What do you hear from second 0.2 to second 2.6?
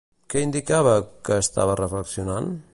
Què indicava que estava reflexionant?